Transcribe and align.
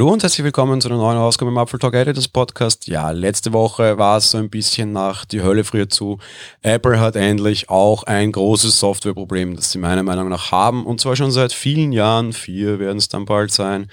Hallo 0.00 0.14
und 0.14 0.22
herzlich 0.22 0.44
willkommen 0.44 0.80
zu 0.80 0.88
einer 0.88 0.96
neuen 0.96 1.18
Ausgabe 1.18 1.50
im 1.50 1.58
Apple 1.58 1.78
Talk 1.78 1.92
Editors 1.92 2.26
Podcast. 2.26 2.88
Ja, 2.88 3.10
letzte 3.10 3.52
Woche 3.52 3.98
war 3.98 4.16
es 4.16 4.30
so 4.30 4.38
ein 4.38 4.48
bisschen 4.48 4.92
nach 4.92 5.26
die 5.26 5.42
Hölle 5.42 5.62
friert 5.62 5.92
zu. 5.92 6.18
Apple 6.62 6.98
hat 6.98 7.16
endlich 7.16 7.68
auch 7.68 8.04
ein 8.04 8.32
großes 8.32 8.80
Softwareproblem, 8.80 9.56
das 9.56 9.72
sie 9.72 9.78
meiner 9.78 10.02
Meinung 10.02 10.30
nach 10.30 10.52
haben 10.52 10.86
und 10.86 11.02
zwar 11.02 11.16
schon 11.16 11.30
seit 11.30 11.52
vielen 11.52 11.92
Jahren. 11.92 12.32
Vier 12.32 12.78
werden 12.78 12.96
es 12.96 13.10
dann 13.10 13.26
bald 13.26 13.52
sein 13.52 13.90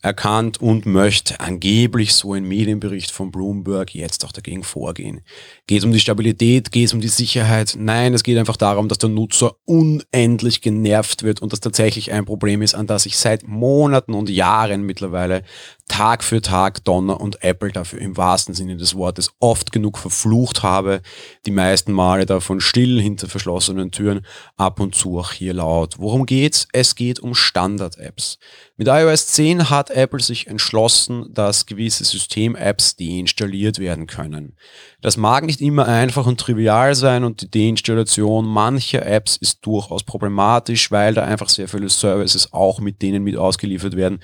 erkannt 0.00 0.60
und 0.60 0.86
möchte 0.86 1.40
angeblich 1.40 2.14
so 2.14 2.32
ein 2.32 2.44
Medienbericht 2.44 3.10
von 3.10 3.30
Bloomberg 3.30 3.94
jetzt 3.94 4.24
auch 4.24 4.32
dagegen 4.32 4.62
vorgehen. 4.62 5.22
Geht 5.66 5.78
es 5.78 5.84
um 5.84 5.92
die 5.92 6.00
Stabilität, 6.00 6.70
geht 6.70 6.86
es 6.86 6.94
um 6.94 7.00
die 7.00 7.08
Sicherheit? 7.08 7.74
Nein, 7.78 8.14
es 8.14 8.22
geht 8.22 8.38
einfach 8.38 8.56
darum, 8.56 8.88
dass 8.88 8.98
der 8.98 9.10
Nutzer 9.10 9.56
unendlich 9.64 10.60
genervt 10.60 11.24
wird 11.24 11.42
und 11.42 11.52
das 11.52 11.60
tatsächlich 11.60 12.12
ein 12.12 12.24
Problem 12.24 12.62
ist, 12.62 12.74
an 12.74 12.86
das 12.86 13.06
ich 13.06 13.18
seit 13.18 13.46
Monaten 13.46 14.14
und 14.14 14.30
Jahren 14.30 14.82
mittlerweile 14.82 15.42
Tag 15.88 16.22
für 16.22 16.42
Tag 16.42 16.84
Donner 16.84 17.20
und 17.20 17.42
Apple 17.42 17.72
dafür 17.72 18.00
im 18.00 18.16
wahrsten 18.16 18.54
Sinne 18.54 18.76
des 18.76 18.94
Wortes 18.94 19.30
oft 19.40 19.72
genug 19.72 19.98
verflucht 19.98 20.62
habe. 20.62 21.00
Die 21.46 21.50
meisten 21.50 21.92
Male 21.92 22.26
davon 22.26 22.60
still 22.60 23.00
hinter 23.00 23.28
verschlossenen 23.28 23.90
Türen, 23.90 24.24
ab 24.56 24.80
und 24.80 24.94
zu 24.94 25.18
auch 25.18 25.32
hier 25.32 25.54
laut. 25.54 25.98
Worum 25.98 26.26
geht's? 26.26 26.68
Es 26.72 26.94
geht 26.94 27.20
um 27.20 27.34
Standard-Apps. 27.34 28.38
Mit 28.76 28.86
iOS 28.86 29.28
10 29.28 29.70
hat 29.70 29.87
Apple 29.90 30.20
sich 30.20 30.46
entschlossen, 30.46 31.32
dass 31.32 31.66
gewisse 31.66 32.04
System-Apps 32.04 32.96
deinstalliert 32.96 33.78
werden 33.78 34.06
können. 34.06 34.56
Das 35.00 35.16
mag 35.16 35.44
nicht 35.44 35.60
immer 35.60 35.86
einfach 35.86 36.26
und 36.26 36.40
trivial 36.40 36.94
sein 36.94 37.24
und 37.24 37.42
die 37.42 37.50
Deinstallation 37.50 38.46
mancher 38.46 39.06
Apps 39.06 39.36
ist 39.36 39.64
durchaus 39.66 40.02
problematisch, 40.04 40.90
weil 40.90 41.14
da 41.14 41.24
einfach 41.24 41.48
sehr 41.48 41.68
viele 41.68 41.88
Services 41.88 42.52
auch 42.52 42.80
mit 42.80 43.02
denen 43.02 43.22
mit 43.22 43.36
ausgeliefert 43.36 43.96
werden, 43.96 44.20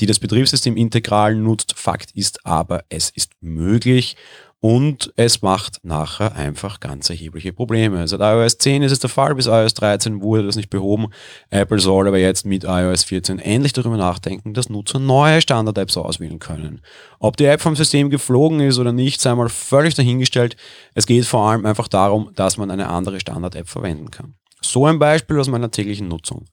die 0.00 0.06
das 0.06 0.18
Betriebssystem 0.18 0.76
integral 0.76 1.34
nutzt. 1.34 1.74
Fakt 1.76 2.10
ist 2.12 2.44
aber, 2.44 2.84
es 2.88 3.10
ist 3.10 3.32
möglich 3.40 4.16
und 4.60 5.12
es 5.16 5.40
macht 5.40 5.84
nachher 5.84 6.34
einfach 6.34 6.80
ganz 6.80 7.08
erhebliche 7.10 7.52
Probleme. 7.52 8.08
Seit 8.08 8.20
iOS 8.20 8.58
10 8.58 8.82
ist 8.82 8.92
es 8.92 8.98
der 8.98 9.10
Fall, 9.10 9.34
bis 9.34 9.46
iOS 9.46 9.74
13 9.74 10.20
wurde 10.20 10.44
das 10.44 10.56
nicht 10.56 10.70
behoben. 10.70 11.08
Apple 11.50 11.78
soll 11.78 12.08
aber 12.08 12.18
jetzt 12.18 12.44
mit 12.44 12.64
iOS 12.64 13.04
14 13.04 13.38
endlich 13.38 13.72
darüber 13.72 13.96
nachdenken, 13.96 14.54
dass 14.54 14.68
Nutzer 14.68 14.98
neue 14.98 15.40
Standard-Apps 15.40 15.96
auswählen 15.96 16.40
können. 16.40 16.82
Ob 17.20 17.36
die 17.36 17.44
App 17.44 17.60
vom 17.60 17.76
System 17.76 18.10
geflogen 18.10 18.60
ist 18.60 18.78
oder 18.78 18.92
nicht, 18.92 19.20
sei 19.20 19.34
mal 19.34 19.48
völlig 19.48 19.94
dahingestellt. 19.94 20.56
Es 20.94 21.06
geht 21.06 21.24
vor 21.24 21.48
allem 21.48 21.64
einfach 21.64 21.86
darum, 21.86 22.30
dass 22.34 22.56
man 22.56 22.70
eine 22.70 22.88
andere 22.88 23.20
Standard-App 23.20 23.68
verwenden 23.68 24.10
kann. 24.10 24.34
So 24.60 24.86
ein 24.86 24.98
Beispiel 24.98 25.38
aus 25.38 25.48
meiner 25.48 25.70
täglichen 25.70 26.08
Nutzung. 26.08 26.46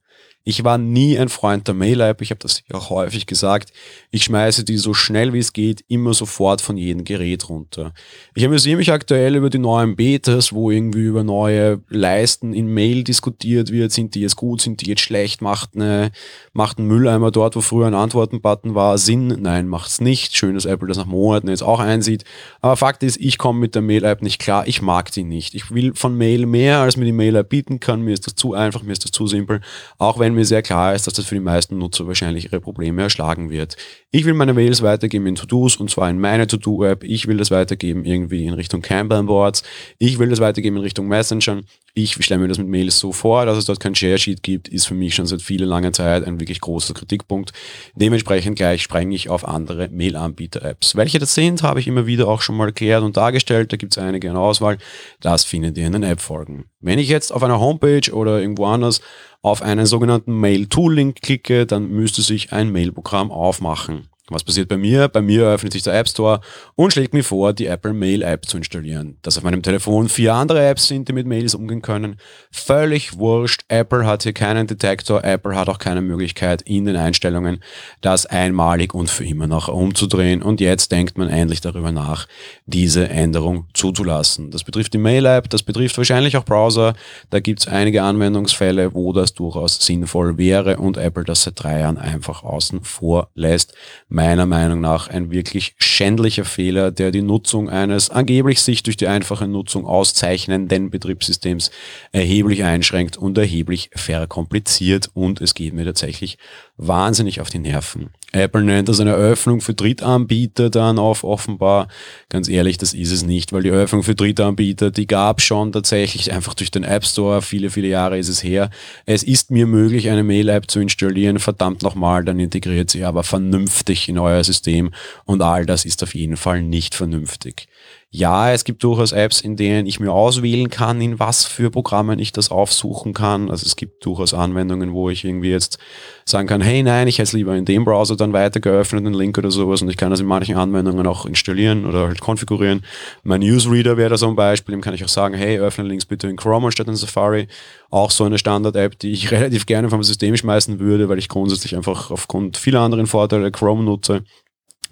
Ich 0.47 0.63
war 0.63 0.77
nie 0.77 1.17
ein 1.17 1.29
Freund 1.29 1.67
der 1.67 1.73
Mail-App, 1.73 2.21
ich 2.21 2.29
habe 2.29 2.39
das 2.39 2.61
auch 2.71 2.91
häufig 2.91 3.25
gesagt. 3.25 3.73
Ich 4.11 4.25
schmeiße 4.25 4.63
die 4.63 4.77
so 4.77 4.93
schnell 4.93 5.33
wie 5.33 5.39
es 5.39 5.53
geht 5.53 5.83
immer 5.87 6.13
sofort 6.13 6.61
von 6.61 6.77
jedem 6.77 7.03
Gerät 7.03 7.49
runter. 7.49 7.93
Ich 8.35 8.45
amüsiere 8.45 8.77
mich 8.77 8.91
aktuell 8.91 9.35
über 9.35 9.49
die 9.49 9.57
neuen 9.57 9.95
Betas, 9.95 10.53
wo 10.53 10.69
irgendwie 10.69 11.05
über 11.05 11.23
neue 11.23 11.81
Leisten 11.89 12.53
in 12.53 12.67
Mail 12.67 13.03
diskutiert 13.03 13.71
wird. 13.71 13.91
Sind 13.91 14.13
die 14.13 14.21
jetzt 14.21 14.35
gut, 14.35 14.61
sind 14.61 14.81
die 14.81 14.89
jetzt 14.89 15.01
schlecht? 15.01 15.41
Macht, 15.41 15.71
eine, 15.73 16.11
macht 16.53 16.77
ein 16.77 16.85
Mülleimer 16.85 17.31
dort, 17.31 17.55
wo 17.55 17.61
früher 17.61 17.87
ein 17.87 17.95
Antworten-Button 17.95 18.75
war, 18.75 18.99
Sinn? 18.99 19.27
Nein, 19.39 19.67
macht's 19.67 19.99
nicht. 19.99 20.37
Schön, 20.37 20.53
dass 20.53 20.65
Apple 20.65 20.87
das 20.87 20.97
nach 20.97 21.07
Monaten 21.07 21.47
jetzt 21.47 21.63
auch 21.63 21.79
einsieht. 21.79 22.23
Aber 22.61 22.77
Fakt 22.77 23.01
ist, 23.01 23.17
ich 23.17 23.39
komme 23.39 23.59
mit 23.59 23.73
der 23.73 23.81
Mail-App 23.81 24.21
nicht 24.21 24.39
klar. 24.39 24.67
Ich 24.67 24.83
mag 24.83 25.11
die 25.11 25.23
nicht. 25.23 25.55
Ich 25.55 25.73
will 25.73 25.95
von 25.95 26.15
Mail 26.15 26.45
mehr, 26.45 26.81
als 26.81 26.97
mir 26.97 27.05
die 27.05 27.11
Mail-App 27.11 27.49
bieten 27.49 27.79
kann. 27.79 28.01
Mir 28.01 28.13
ist 28.13 28.27
das 28.27 28.35
zu 28.35 28.53
einfach, 28.53 28.83
mir 28.83 28.91
ist 28.91 29.05
das 29.05 29.11
zu 29.11 29.25
simpel. 29.25 29.61
Auch 29.97 30.19
wenn 30.19 30.34
mir 30.35 30.45
sehr 30.45 30.61
klar 30.61 30.93
ist, 30.93 31.07
dass 31.07 31.15
das 31.15 31.25
für 31.25 31.35
die 31.35 31.41
meisten 31.41 31.77
Nutzer 31.77 32.07
wahrscheinlich 32.07 32.45
ihre 32.45 32.61
Probleme 32.61 33.01
erschlagen 33.01 33.49
wird. 33.49 33.75
Ich 34.11 34.25
will 34.25 34.33
meine 34.33 34.53
Mails 34.53 34.81
weitergeben 34.81 35.25
in 35.27 35.35
To-Dos 35.35 35.77
und 35.77 35.89
zwar 35.89 36.09
in 36.09 36.19
meine 36.19 36.47
To-Do-App. 36.47 37.03
Ich 37.03 37.27
will 37.27 37.37
das 37.37 37.51
weitergeben 37.51 38.05
irgendwie 38.05 38.45
in 38.45 38.53
Richtung 38.53 38.81
Kanban-Boards. 38.81 39.63
Ich 39.97 40.19
will 40.19 40.29
das 40.29 40.39
weitergeben 40.39 40.77
in 40.77 40.83
Richtung 40.83 41.07
Messenger. 41.07 41.61
Ich 41.97 42.21
stelle 42.25 42.41
mir 42.41 42.49
das 42.49 42.57
mit 42.57 42.67
Mails 42.67 42.99
so 42.99 43.13
vor, 43.13 43.45
dass 43.45 43.57
es 43.57 43.63
dort 43.63 43.79
kein 43.79 43.95
Share-Sheet 43.95 44.43
gibt, 44.43 44.67
ist 44.67 44.85
für 44.85 44.93
mich 44.93 45.15
schon 45.15 45.27
seit 45.27 45.41
vielen 45.41 45.69
langer 45.69 45.93
Zeit 45.93 46.25
ein 46.25 46.41
wirklich 46.41 46.59
großer 46.59 46.93
Kritikpunkt. 46.93 47.53
Dementsprechend 47.95 48.57
gleich 48.57 48.81
sprenge 48.81 49.15
ich 49.15 49.29
auf 49.29 49.47
andere 49.47 49.87
Mail-Anbieter-Apps. 49.87 50.97
Welche 50.97 51.19
das 51.19 51.35
sind, 51.35 51.63
habe 51.63 51.79
ich 51.79 51.87
immer 51.87 52.05
wieder 52.05 52.27
auch 52.27 52.41
schon 52.41 52.57
mal 52.57 52.65
erklärt 52.65 53.01
und 53.01 53.15
dargestellt. 53.15 53.71
Da 53.71 53.77
gibt 53.77 53.95
es 53.95 54.03
einige 54.03 54.27
in 54.27 54.35
Auswahl. 54.35 54.77
Das 55.21 55.45
findet 55.45 55.77
ihr 55.77 55.87
in 55.87 55.93
den 55.93 56.03
App-Folgen. 56.03 56.65
Wenn 56.81 56.99
ich 56.99 57.07
jetzt 57.07 57.31
auf 57.31 57.43
einer 57.43 57.61
Homepage 57.61 58.11
oder 58.11 58.41
irgendwo 58.41 58.65
anders 58.65 58.99
auf 59.41 59.61
einen 59.61 59.85
sogenannten 59.85 60.37
Mail-Tool-Link 60.37 61.21
klicke, 61.21 61.65
dann 61.65 61.89
müsste 61.89 62.21
sich 62.23 62.51
ein 62.51 62.73
Mailprogramm 62.73 63.31
aufmachen. 63.31 64.09
Was 64.29 64.43
passiert 64.43 64.69
bei 64.69 64.77
mir? 64.77 65.07
Bei 65.07 65.21
mir 65.21 65.45
öffnet 65.45 65.73
sich 65.73 65.83
der 65.83 65.93
App 65.93 66.09
Store 66.09 66.41
und 66.73 66.91
schlägt 66.91 67.13
mir 67.13 67.23
vor, 67.23 67.53
die 67.53 67.67
Apple 67.67 67.93
Mail 67.93 68.23
App 68.23 68.45
zu 68.45 68.57
installieren. 68.57 69.17
Dass 69.21 69.37
auf 69.37 69.43
meinem 69.43 69.61
Telefon 69.61 70.09
vier 70.09 70.33
andere 70.33 70.65
Apps 70.65 70.87
sind, 70.87 71.07
die 71.07 71.13
mit 71.13 71.27
Mails 71.27 71.53
umgehen 71.53 71.83
können, 71.83 72.15
völlig 72.49 73.19
wurscht. 73.19 73.65
Apple 73.67 74.07
hat 74.07 74.23
hier 74.23 74.33
keinen 74.33 74.65
Detektor, 74.65 75.23
Apple 75.23 75.55
hat 75.55 75.69
auch 75.69 75.77
keine 75.77 76.01
Möglichkeit 76.01 76.63
in 76.63 76.85
den 76.85 76.95
Einstellungen, 76.95 77.59
das 78.01 78.25
einmalig 78.25 78.95
und 78.95 79.11
für 79.11 79.25
immer 79.25 79.45
noch 79.45 79.67
umzudrehen. 79.67 80.41
Und 80.41 80.59
jetzt 80.59 80.91
denkt 80.91 81.19
man 81.19 81.29
endlich 81.29 81.61
darüber 81.61 81.91
nach, 81.91 82.27
diese 82.65 83.07
Änderung 83.07 83.67
zuzulassen. 83.75 84.49
Das 84.49 84.63
betrifft 84.63 84.95
die 84.95 84.97
Mail 84.97 85.27
App, 85.27 85.51
das 85.51 85.61
betrifft 85.61 85.99
wahrscheinlich 85.99 86.35
auch 86.35 86.45
Browser. 86.45 86.95
Da 87.29 87.39
gibt 87.41 87.59
es 87.59 87.67
einige 87.67 88.01
Anwendungsfälle, 88.01 88.95
wo 88.95 89.13
das 89.13 89.35
durchaus 89.35 89.75
sinnvoll 89.75 90.39
wäre 90.39 90.77
und 90.77 90.97
Apple 90.97 91.25
das 91.25 91.43
seit 91.43 91.61
drei 91.61 91.81
Jahren 91.81 91.99
einfach 91.99 92.41
außen 92.41 92.83
vor 92.83 93.29
lässt 93.35 93.75
meiner 94.15 94.45
Meinung 94.45 94.79
nach 94.79 95.09
ein 95.09 95.29
wirklich 95.29 95.75
schändlicher 95.77 96.45
Fehler, 96.45 96.89
der 96.89 97.11
die 97.11 97.21
Nutzung 97.21 97.69
eines 97.69 98.09
angeblich 98.09 98.61
sich 98.61 98.81
durch 98.81 98.95
die 98.95 99.07
einfache 99.07 99.45
Nutzung 99.45 99.85
auszeichnenden 99.85 100.89
Betriebssystems 100.89 101.69
erheblich 102.13 102.63
einschränkt 102.63 103.17
und 103.17 103.37
erheblich 103.37 103.89
verkompliziert 103.93 105.09
und 105.13 105.41
es 105.41 105.53
geht 105.53 105.73
mir 105.73 105.83
tatsächlich 105.83 106.37
wahnsinnig 106.77 107.41
auf 107.41 107.49
die 107.49 107.59
Nerven. 107.59 108.09
Apple 108.35 108.63
nennt 108.63 108.89
das 108.89 108.99
eine 108.99 109.13
Öffnung 109.13 109.61
für 109.61 109.73
Drittanbieter 109.73 110.69
dann 110.69 110.99
auf 110.99 111.23
offenbar. 111.23 111.87
Ganz 112.29 112.49
ehrlich, 112.49 112.77
das 112.77 112.93
ist 112.93 113.11
es 113.11 113.23
nicht, 113.23 113.53
weil 113.53 113.63
die 113.63 113.71
Öffnung 113.71 114.03
für 114.03 114.13
Drittanbieter, 114.13 114.91
die 114.91 115.07
gab 115.07 115.41
schon 115.41 115.71
tatsächlich 115.71 116.31
einfach 116.33 116.53
durch 116.53 116.69
den 116.69 116.83
App 116.83 117.05
Store. 117.05 117.41
Viele, 117.41 117.69
viele 117.69 117.87
Jahre 117.87 118.17
ist 118.17 118.29
es 118.29 118.43
her. 118.43 118.69
Es 119.05 119.23
ist 119.23 119.51
mir 119.51 119.65
möglich, 119.67 120.09
eine 120.09 120.23
Mail-App 120.23 120.69
zu 120.69 120.79
installieren. 120.79 121.39
Verdammt 121.39 121.81
nochmal, 121.81 122.25
dann 122.25 122.39
integriert 122.39 122.89
sie 122.89 123.03
aber 123.05 123.23
vernünftig 123.23 124.09
in 124.09 124.19
euer 124.19 124.43
System 124.43 124.91
und 125.25 125.41
all 125.41 125.65
das 125.65 125.85
ist 125.85 126.03
auf 126.03 126.13
jeden 126.13 126.37
Fall 126.37 126.61
nicht 126.61 126.93
vernünftig. 126.93 127.67
Ja, 128.17 128.53
es 128.53 128.63
gibt 128.63 128.81
durchaus 128.81 129.11
Apps, 129.11 129.41
in 129.41 129.57
denen 129.57 129.85
ich 129.85 129.99
mir 129.99 130.13
auswählen 130.13 130.69
kann, 130.69 131.01
in 131.01 131.19
was 131.19 131.43
für 131.43 131.69
Programmen 131.69 132.17
ich 132.17 132.31
das 132.31 132.49
aufsuchen 132.49 133.13
kann. 133.13 133.51
Also 133.51 133.65
es 133.65 133.75
gibt 133.75 134.05
durchaus 134.05 134.33
Anwendungen, 134.33 134.93
wo 134.93 135.09
ich 135.09 135.25
irgendwie 135.25 135.49
jetzt 135.49 135.79
sagen 136.23 136.47
kann, 136.47 136.61
hey 136.61 136.81
nein, 136.81 137.09
ich 137.09 137.15
hätte 137.15 137.23
es 137.23 137.33
lieber 137.33 137.57
in 137.57 137.65
dem 137.65 137.83
Browser 137.83 138.15
dann 138.15 138.31
weiter 138.31 138.61
geöffnet, 138.61 139.05
einen 139.05 139.15
Link 139.15 139.37
oder 139.37 139.51
sowas 139.51 139.81
und 139.81 139.89
ich 139.89 139.97
kann 139.97 140.11
das 140.11 140.21
in 140.21 140.27
manchen 140.27 140.55
Anwendungen 140.55 141.05
auch 141.07 141.25
installieren 141.25 141.85
oder 141.85 142.07
halt 142.07 142.21
konfigurieren. 142.21 142.85
Mein 143.23 143.41
Newsreader 143.41 143.97
wäre 143.97 144.11
da 144.11 144.17
so 144.17 144.29
ein 144.29 144.37
Beispiel, 144.37 144.73
dem 144.73 144.81
kann 144.81 144.93
ich 144.93 145.03
auch 145.03 145.09
sagen, 145.09 145.35
hey, 145.35 145.59
öffne 145.59 145.83
Links 145.83 146.05
bitte 146.05 146.29
in 146.29 146.37
Chrome 146.37 146.67
anstatt 146.67 146.87
in 146.87 146.95
Safari. 146.95 147.49
Auch 147.89 148.11
so 148.11 148.23
eine 148.23 148.37
Standard-App, 148.37 148.97
die 148.97 149.11
ich 149.11 149.29
relativ 149.33 149.65
gerne 149.65 149.89
vom 149.89 150.03
System 150.03 150.37
schmeißen 150.37 150.79
würde, 150.79 151.09
weil 151.09 151.19
ich 151.19 151.27
grundsätzlich 151.27 151.75
einfach 151.75 152.11
aufgrund 152.11 152.55
vieler 152.55 152.79
anderen 152.79 153.07
Vorteile 153.07 153.51
Chrome 153.51 153.83
nutze 153.83 154.23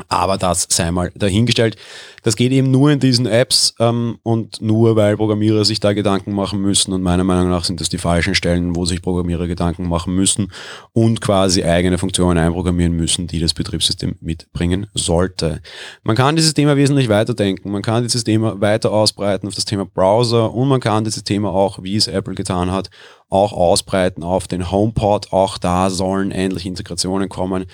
aber 0.09 0.37
das 0.37 0.67
sei 0.69 0.91
mal 0.91 1.11
dahingestellt. 1.15 1.75
Das 2.23 2.35
geht 2.35 2.51
eben 2.51 2.71
nur 2.71 2.91
in 2.91 2.99
diesen 2.99 3.25
Apps 3.25 3.75
ähm, 3.79 4.17
und 4.23 4.61
nur, 4.61 4.95
weil 4.95 5.17
Programmierer 5.17 5.65
sich 5.65 5.79
da 5.79 5.93
Gedanken 5.93 6.33
machen 6.33 6.61
müssen. 6.61 6.93
Und 6.93 7.01
meiner 7.01 7.23
Meinung 7.23 7.49
nach 7.49 7.65
sind 7.65 7.81
das 7.81 7.89
die 7.89 7.97
falschen 7.97 8.33
Stellen, 8.33 8.75
wo 8.75 8.85
sich 8.85 9.01
Programmierer 9.01 9.47
Gedanken 9.47 9.87
machen 9.87 10.15
müssen 10.15 10.51
und 10.93 11.21
quasi 11.21 11.63
eigene 11.63 11.97
Funktionen 11.97 12.37
einprogrammieren 12.37 12.93
müssen, 12.93 13.27
die 13.27 13.39
das 13.39 13.53
Betriebssystem 13.53 14.15
mitbringen 14.21 14.87
sollte. 14.93 15.61
Man 16.03 16.15
kann 16.15 16.35
dieses 16.35 16.53
Thema 16.53 16.77
wesentlich 16.77 17.09
weiterdenken. 17.09 17.71
Man 17.71 17.81
kann 17.81 18.03
dieses 18.03 18.23
Thema 18.23 18.59
weiter 18.61 18.91
ausbreiten 18.91 19.47
auf 19.47 19.55
das 19.55 19.65
Thema 19.65 19.85
Browser 19.85 20.53
und 20.53 20.69
man 20.69 20.79
kann 20.79 21.03
dieses 21.03 21.23
Thema 21.23 21.49
auch, 21.51 21.83
wie 21.83 21.95
es 21.95 22.07
Apple 22.07 22.35
getan 22.35 22.71
hat, 22.71 22.89
auch 23.29 23.51
ausbreiten 23.51 24.23
auf 24.23 24.47
den 24.47 24.71
HomePod. 24.71 25.33
Auch 25.33 25.57
da 25.57 25.89
sollen 25.89 26.31
endlich 26.31 26.65
Integrationen 26.65 27.29
kommen. 27.29 27.65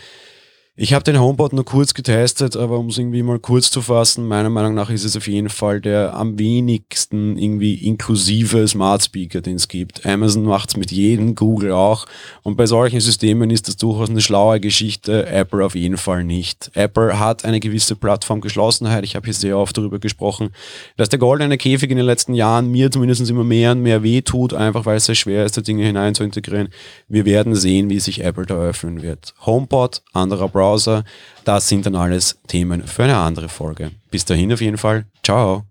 Ich 0.81 0.93
habe 0.93 1.03
den 1.03 1.19
HomePod 1.19 1.51
nur 1.51 1.65
kurz 1.65 1.93
getestet, 1.93 2.55
aber 2.55 2.79
um 2.79 2.87
es 2.87 2.97
irgendwie 2.97 3.21
mal 3.21 3.37
kurz 3.37 3.69
zu 3.69 3.81
fassen, 3.81 4.25
meiner 4.25 4.49
Meinung 4.49 4.75
nach 4.75 4.89
ist 4.89 5.03
es 5.03 5.17
auf 5.17 5.27
jeden 5.27 5.49
Fall 5.49 5.81
der 5.81 6.13
am 6.13 6.39
wenigsten 6.39 7.37
irgendwie 7.37 7.85
inklusive 7.85 8.65
Smart 8.65 9.03
Speaker, 9.03 9.41
den 9.41 9.57
es 9.57 9.67
gibt. 9.67 10.05
Amazon 10.05 10.43
macht 10.43 10.69
es 10.69 10.77
mit 10.77 10.89
jedem, 10.93 11.35
Google 11.35 11.73
auch. 11.73 12.05
Und 12.43 12.55
bei 12.55 12.65
solchen 12.65 13.01
Systemen 13.01 13.49
ist 13.49 13.67
das 13.67 13.75
durchaus 13.75 14.09
eine 14.09 14.21
schlaue 14.21 14.61
Geschichte, 14.61 15.27
Apple 15.27 15.65
auf 15.65 15.75
jeden 15.75 15.97
Fall 15.97 16.23
nicht. 16.23 16.71
Apple 16.75 17.19
hat 17.19 17.43
eine 17.43 17.59
gewisse 17.59 17.97
Plattformgeschlossenheit. 17.97 19.03
Ich 19.03 19.17
habe 19.17 19.25
hier 19.25 19.33
sehr 19.33 19.57
oft 19.57 19.77
darüber 19.77 19.99
gesprochen, 19.99 20.51
dass 20.95 21.09
der 21.09 21.19
goldene 21.19 21.57
Käfig 21.57 21.91
in 21.91 21.97
den 21.97 22.05
letzten 22.05 22.33
Jahren 22.33 22.71
mir 22.71 22.89
zumindest 22.89 23.29
immer 23.29 23.43
mehr 23.43 23.73
und 23.73 23.81
mehr 23.81 24.01
wehtut, 24.01 24.53
einfach 24.53 24.85
weil 24.85 24.95
es 24.95 25.07
sehr 25.07 25.15
schwer 25.15 25.43
ist, 25.43 25.57
da 25.57 25.61
Dinge 25.61 25.83
hinein 25.83 26.15
zu 26.15 26.23
integrieren. 26.23 26.69
Wir 27.09 27.25
werden 27.25 27.53
sehen, 27.53 27.89
wie 27.89 27.99
sich 27.99 28.23
Apple 28.23 28.45
da 28.45 28.55
öffnen 28.55 29.01
wird. 29.01 29.33
HomePod, 29.45 30.03
anderer 30.13 30.47
Browser, 30.47 30.68
Browser. 30.69 31.03
Das 31.45 31.67
sind 31.67 31.85
dann 31.85 31.95
alles 31.95 32.37
Themen 32.47 32.85
für 32.85 33.03
eine 33.03 33.17
andere 33.17 33.49
Folge. 33.49 33.91
Bis 34.11 34.25
dahin 34.25 34.53
auf 34.53 34.61
jeden 34.61 34.77
Fall. 34.77 35.05
Ciao. 35.23 35.68